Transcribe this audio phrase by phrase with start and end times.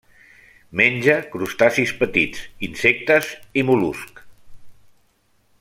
[0.79, 3.31] Menja crustacis petits, insectes
[3.63, 4.29] i mol·luscs.